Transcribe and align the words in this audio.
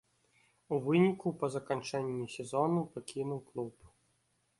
У 0.77 0.77
выніку 0.85 1.27
па 1.43 1.49
заканчэнні 1.55 2.25
сезону 2.37 2.81
пакінуў 2.95 3.39
клуб. 3.51 3.73